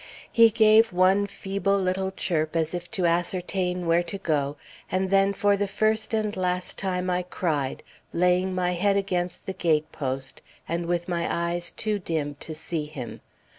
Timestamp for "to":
2.89-3.05, 4.01-4.17, 12.39-12.55